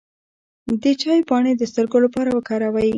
د 0.83 0.85
چای 1.01 1.21
پاڼې 1.29 1.51
د 1.57 1.63
سترګو 1.71 1.97
لپاره 2.05 2.29
وکاروئ 2.31 2.89